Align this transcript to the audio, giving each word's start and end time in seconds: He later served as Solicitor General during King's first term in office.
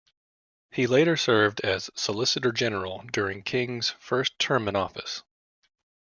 He 0.71 0.87
later 0.87 1.15
served 1.15 1.61
as 1.63 1.91
Solicitor 1.93 2.51
General 2.51 3.03
during 3.11 3.43
King's 3.43 3.89
first 3.99 4.39
term 4.39 4.67
in 4.67 4.75
office. 4.75 5.21